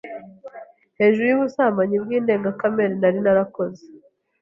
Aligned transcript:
hejuru 0.99 1.25
y’ubusambanyi 1.27 1.95
bw’indengakamere 2.03 2.93
narinarakoze, 3.01 3.83